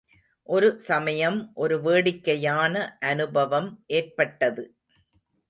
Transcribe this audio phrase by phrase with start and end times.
[0.49, 2.73] ஒரு சமயம் ஒரு வேடிக்கையான
[3.03, 3.69] அனுபவம்
[3.93, 4.65] ஏற்பட்டது.